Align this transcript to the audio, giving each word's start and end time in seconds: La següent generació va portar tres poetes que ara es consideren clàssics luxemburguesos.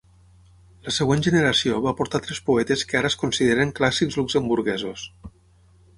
La 0.87 0.93
següent 0.95 1.21
generació 1.27 1.77
va 1.83 1.93
portar 1.99 2.23
tres 2.27 2.41
poetes 2.49 2.85
que 2.93 2.99
ara 3.01 3.11
es 3.13 3.19
consideren 3.25 3.77
clàssics 3.81 4.19
luxemburguesos. 4.23 5.05